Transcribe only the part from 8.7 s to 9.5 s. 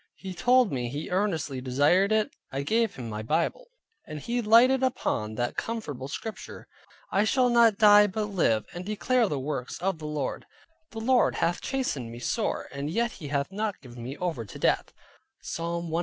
and declare the